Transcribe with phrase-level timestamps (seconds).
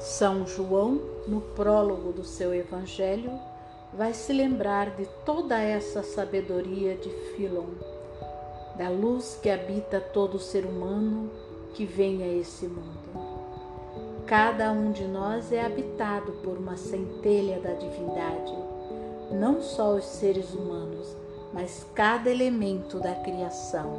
[0.00, 0.98] São João,
[1.28, 3.38] no prólogo do seu Evangelho,
[3.92, 7.66] vai se lembrar de toda essa sabedoria de Filon,
[8.76, 11.30] da luz que habita todo ser humano
[11.74, 13.10] que vem a esse mundo.
[14.26, 18.54] Cada um de nós é habitado por uma centelha da divindade,
[19.32, 21.14] não só os seres humanos,
[21.52, 23.92] mas cada elemento da criação.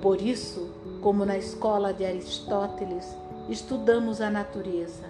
[0.00, 3.16] Por isso, como na escola de Aristóteles,
[3.48, 5.04] estudamos a natureza,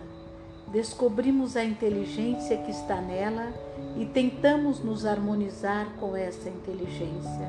[0.69, 3.53] descobrimos a inteligência que está nela
[3.97, 7.49] e tentamos nos harmonizar com essa inteligência.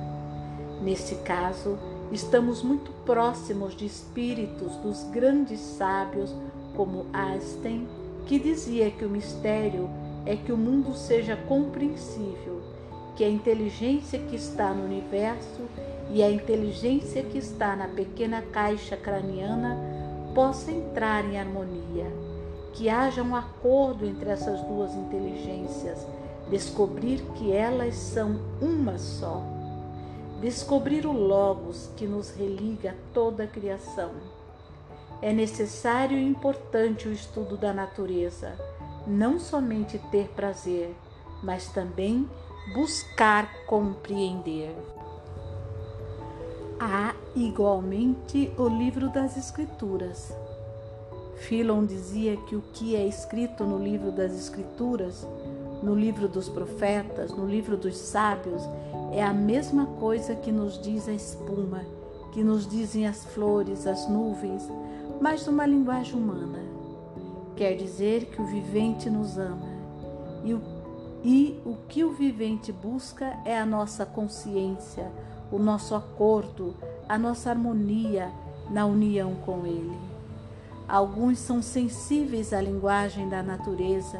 [0.83, 1.77] Nesse caso,
[2.11, 6.35] estamos muito próximos de espíritos dos grandes sábios
[6.75, 7.87] como Einstein,
[8.27, 9.89] que dizia que o mistério
[10.25, 12.61] é que o mundo seja compreensível,
[13.15, 15.61] que a inteligência que está no universo
[16.11, 19.94] e a inteligência que está na pequena caixa craniana
[20.35, 22.11] possa entrar em harmonia,
[22.73, 26.05] que haja um acordo entre essas duas inteligências,
[26.49, 29.41] descobrir que elas são uma só,
[30.41, 34.11] descobrir o Logos que nos religa a toda a criação.
[35.21, 38.53] É necessário e importante o estudo da natureza,
[39.07, 40.93] não somente ter prazer,
[41.41, 42.29] mas também
[42.73, 44.75] buscar compreender.
[46.77, 50.33] Há igualmente o livro das Escrituras.
[51.35, 55.27] Philon dizia que o que é escrito no livro das Escrituras,
[55.83, 58.63] no livro dos profetas, no livro dos sábios,
[59.11, 61.83] é a mesma coisa que nos diz a espuma,
[62.31, 64.69] que nos dizem as flores, as nuvens,
[65.19, 66.59] mas numa linguagem humana.
[67.55, 69.75] Quer dizer que o vivente nos ama
[70.43, 70.61] e o,
[71.23, 75.11] e o que o vivente busca é a nossa consciência
[75.51, 76.75] o nosso acordo,
[77.07, 78.31] a nossa harmonia
[78.69, 79.97] na união com Ele.
[80.87, 84.19] Alguns são sensíveis à linguagem da natureza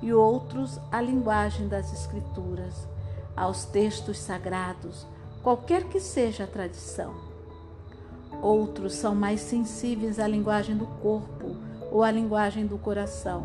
[0.00, 2.86] e outros à linguagem das Escrituras,
[3.36, 5.06] aos textos sagrados,
[5.42, 7.14] qualquer que seja a tradição.
[8.42, 11.56] Outros são mais sensíveis à linguagem do corpo
[11.90, 13.42] ou à linguagem do coração,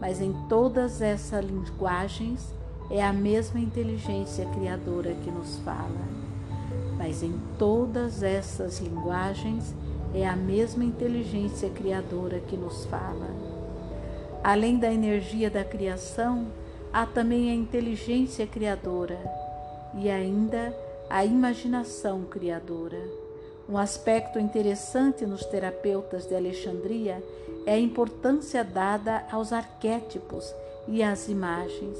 [0.00, 2.52] mas em todas essas linguagens
[2.90, 6.17] é a mesma inteligência criadora que nos fala
[6.98, 9.72] mas em todas essas linguagens
[10.12, 13.28] é a mesma inteligência criadora que nos fala.
[14.42, 16.48] Além da energia da criação,
[16.92, 19.18] há também a inteligência criadora
[19.94, 20.74] e ainda
[21.08, 23.00] a imaginação criadora.
[23.68, 27.22] Um aspecto interessante nos terapeutas de Alexandria
[27.66, 30.52] é a importância dada aos arquétipos
[30.88, 31.98] e às imagens.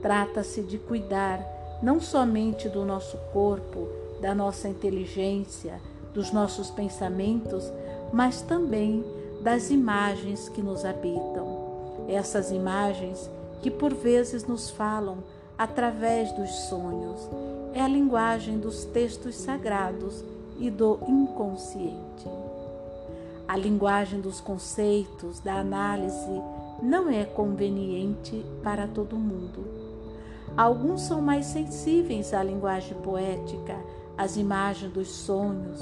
[0.00, 1.40] Trata-se de cuidar
[1.82, 3.88] não somente do nosso corpo,
[4.24, 5.78] da nossa inteligência,
[6.14, 7.70] dos nossos pensamentos,
[8.10, 9.04] mas também
[9.42, 12.06] das imagens que nos habitam.
[12.08, 13.28] Essas imagens
[13.60, 15.18] que por vezes nos falam
[15.58, 17.20] através dos sonhos.
[17.74, 20.24] É a linguagem dos textos sagrados
[20.58, 22.26] e do inconsciente.
[23.46, 26.40] A linguagem dos conceitos, da análise,
[26.82, 29.66] não é conveniente para todo mundo.
[30.56, 33.76] Alguns são mais sensíveis à linguagem poética,
[34.16, 35.80] as imagens dos sonhos.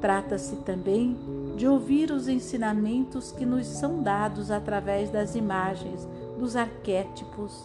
[0.00, 1.16] Trata-se também
[1.56, 6.06] de ouvir os ensinamentos que nos são dados através das imagens,
[6.38, 7.64] dos arquétipos.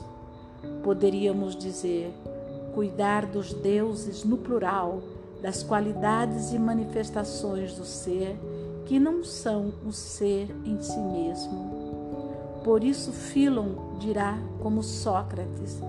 [0.84, 2.14] Poderíamos dizer,
[2.74, 5.02] cuidar dos deuses no plural,
[5.42, 8.38] das qualidades e manifestações do ser
[8.86, 12.30] que não são o ser em si mesmo.
[12.64, 15.80] Por isso, Philon dirá, como Sócrates,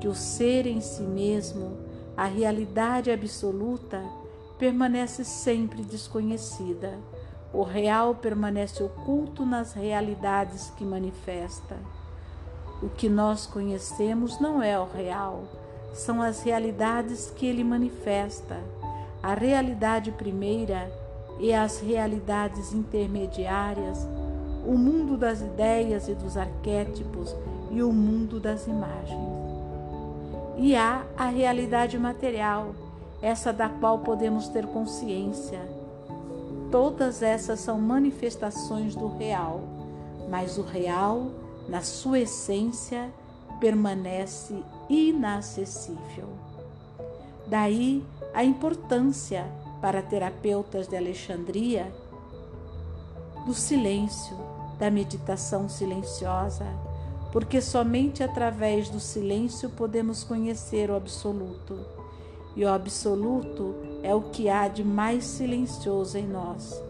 [0.00, 1.87] que o ser em si mesmo
[2.18, 4.02] a realidade absoluta
[4.58, 6.98] permanece sempre desconhecida.
[7.52, 11.76] O real permanece oculto nas realidades que manifesta.
[12.82, 15.44] O que nós conhecemos não é o real,
[15.94, 18.56] são as realidades que ele manifesta.
[19.22, 20.90] A realidade primeira
[21.38, 24.08] e as realidades intermediárias,
[24.66, 27.32] o mundo das ideias e dos arquétipos
[27.70, 29.37] e o mundo das imagens.
[30.58, 32.74] E há a realidade material,
[33.22, 35.60] essa da qual podemos ter consciência.
[36.68, 39.60] Todas essas são manifestações do real,
[40.28, 41.28] mas o real,
[41.68, 43.08] na sua essência,
[43.60, 46.28] permanece inacessível.
[47.46, 48.04] Daí
[48.34, 49.46] a importância
[49.80, 51.92] para terapeutas de Alexandria
[53.46, 54.36] do silêncio,
[54.76, 56.66] da meditação silenciosa
[57.32, 61.78] porque somente através do silêncio podemos conhecer o absoluto.
[62.56, 66.82] E o absoluto é o que há de mais silencioso em nós,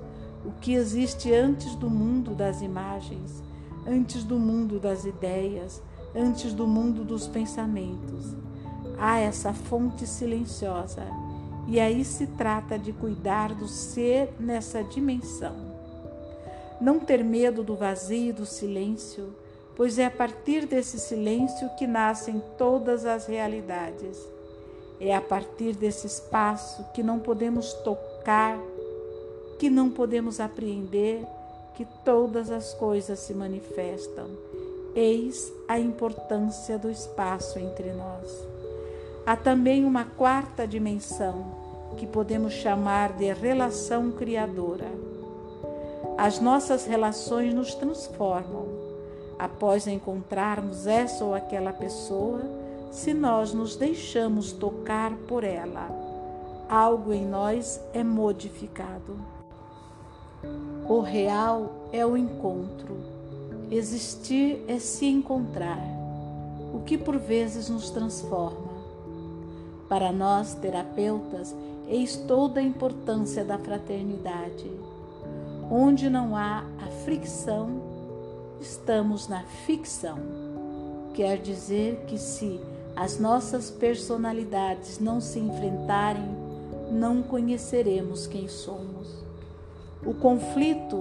[0.45, 3.43] o que existe antes do mundo das imagens,
[3.87, 5.83] antes do mundo das ideias,
[6.15, 8.35] antes do mundo dos pensamentos.
[8.99, 11.07] Há essa fonte silenciosa,
[11.67, 15.55] e aí se trata de cuidar do ser nessa dimensão.
[16.81, 19.35] Não ter medo do vazio e do silêncio,
[19.79, 24.19] pois é a partir desse silêncio que nascem todas as realidades.
[25.01, 28.59] É a partir desse espaço que não podemos tocar,
[29.57, 31.25] que não podemos apreender,
[31.77, 34.27] que todas as coisas se manifestam.
[34.97, 38.45] Eis a importância do espaço entre nós.
[39.25, 41.47] Há também uma quarta dimensão,
[41.97, 44.91] que podemos chamar de relação criadora.
[46.17, 48.78] As nossas relações nos transformam.
[49.39, 52.41] Após encontrarmos essa ou aquela pessoa,
[52.91, 55.89] se nós nos deixamos tocar por ela,
[56.69, 59.17] algo em nós é modificado.
[60.89, 62.97] O real é o encontro.
[63.71, 65.83] Existir é se encontrar,
[66.75, 68.69] o que por vezes nos transforma.
[69.89, 71.55] Para nós, terapeutas,
[71.87, 74.71] eis toda a importância da fraternidade.
[75.71, 77.98] Onde não há a fricção,
[78.61, 80.19] estamos na ficção.
[81.15, 82.61] Quer dizer que se
[82.95, 86.29] as nossas personalidades não se enfrentarem,
[86.91, 89.19] não conheceremos quem somos.
[90.05, 90.97] O conflito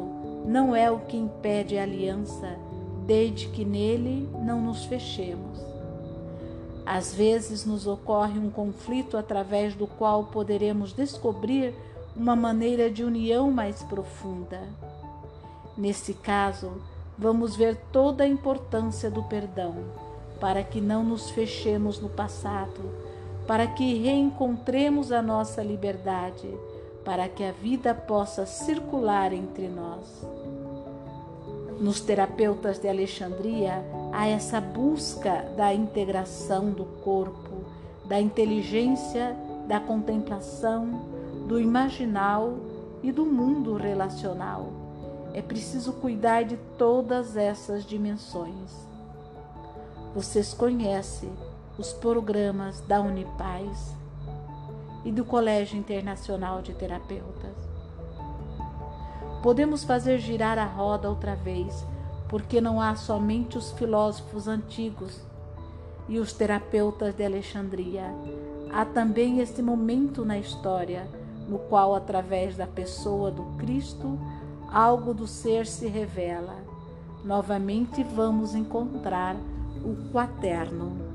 [0.45, 2.57] não é o que impede a aliança,
[3.05, 5.59] desde que nele não nos fechemos.
[6.85, 11.73] Às vezes nos ocorre um conflito através do qual poderemos descobrir
[12.15, 14.61] uma maneira de união mais profunda.
[15.77, 16.81] Nesse caso,
[17.17, 19.75] vamos ver toda a importância do perdão,
[20.39, 22.81] para que não nos fechemos no passado,
[23.47, 26.53] para que reencontremos a nossa liberdade
[27.07, 30.27] para que a vida possa circular entre nós.
[31.79, 33.81] Nos terapeutas de Alexandria
[34.11, 37.63] há essa busca da integração do corpo,
[38.03, 39.33] da inteligência,
[39.69, 40.99] da contemplação,
[41.47, 42.57] do imaginal
[43.01, 44.73] e do mundo relacional.
[45.37, 48.87] É preciso cuidar de todas essas dimensões.
[50.15, 51.29] Vocês conhecem
[51.77, 53.95] os programas da Unipaz,
[55.07, 57.55] e do Colégio Internacional de Terapeutas.
[59.41, 61.85] Podemos fazer girar a roda outra vez,
[62.27, 65.21] porque não há somente os filósofos antigos
[66.09, 68.13] e os terapeutas de Alexandria.
[68.69, 71.07] Há também esse momento na história
[71.47, 74.19] no qual, através da pessoa do Cristo,
[74.71, 76.55] algo do ser se revela.
[77.23, 79.35] Novamente vamos encontrar
[79.83, 81.07] o quaterno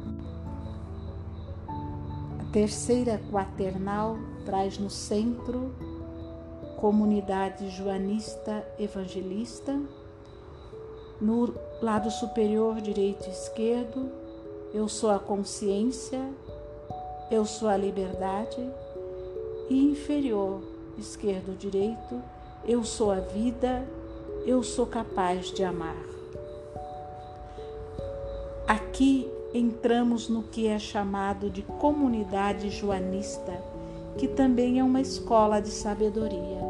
[2.52, 5.74] terceira quaternal traz no centro
[6.82, 9.80] comunidade joanista evangelista.
[11.20, 14.10] No lado superior, direito e esquerdo,
[14.74, 16.20] eu sou a consciência,
[17.30, 18.68] eu sou a liberdade.
[19.70, 20.60] E inferior,
[20.98, 22.20] esquerdo, direito,
[22.64, 23.82] eu sou a vida,
[24.46, 25.96] eu sou capaz de amar.
[28.68, 33.52] Aqui entramos no que é chamado de comunidade joanista,
[34.16, 36.62] que também é uma escola de sabedoria.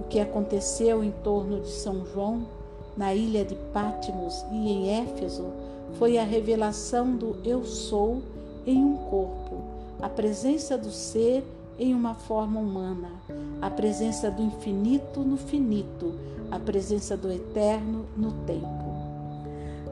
[0.00, 2.46] O que aconteceu em torno de São João,
[2.96, 5.46] na ilha de Patmos e em Éfeso,
[5.98, 8.22] foi a revelação do Eu Sou
[8.66, 9.62] em um corpo,
[10.02, 11.44] a presença do ser
[11.80, 13.08] em uma forma humana,
[13.62, 16.14] a presença do infinito no finito,
[16.50, 18.90] a presença do eterno no tempo.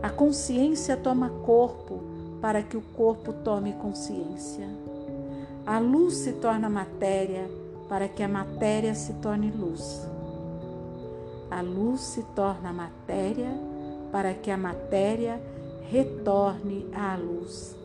[0.02, 2.00] A consciência toma corpo
[2.42, 4.68] para que o corpo tome consciência.
[5.64, 7.50] A luz se torna matéria
[7.88, 10.06] para que a matéria se torne luz.
[11.50, 13.50] A luz se torna matéria
[14.12, 15.40] para que a matéria
[15.90, 17.77] retorne à luz.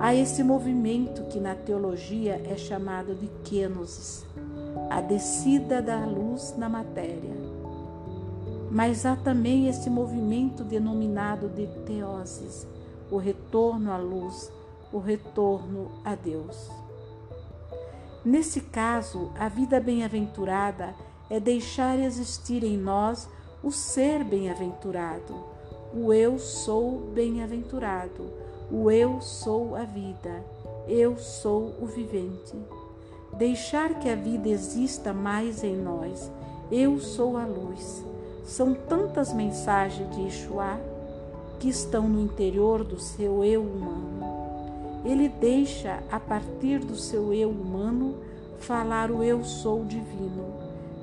[0.00, 4.24] Há esse movimento que na teologia é chamado de kenosis,
[4.88, 7.34] a descida da luz na matéria.
[8.70, 12.64] Mas há também esse movimento denominado de teoses,
[13.10, 14.52] o retorno à luz,
[14.92, 16.70] o retorno a Deus.
[18.24, 20.94] Nesse caso, a vida bem-aventurada
[21.28, 23.28] é deixar existir em nós
[23.64, 25.34] o ser bem-aventurado,
[25.92, 30.44] o eu sou bem-aventurado, o eu sou a vida,
[30.86, 32.54] eu sou o vivente.
[33.32, 36.30] Deixar que a vida exista mais em nós,
[36.70, 38.04] eu sou a luz.
[38.44, 40.78] São tantas mensagens de Yeshua
[41.58, 45.00] que estão no interior do seu eu humano.
[45.04, 48.16] Ele deixa, a partir do seu eu humano,
[48.58, 50.52] falar o eu sou divino.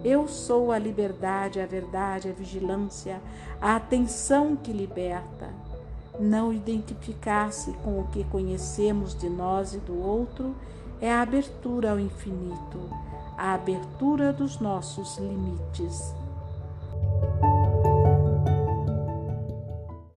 [0.04, 3.20] Eu sou a liberdade, a verdade, a vigilância,
[3.60, 5.50] a atenção que liberta.
[6.20, 10.56] Não identificar-se com o que conhecemos de nós e do outro
[11.02, 12.80] é a abertura ao infinito,
[13.38, 16.14] a abertura dos nossos limites.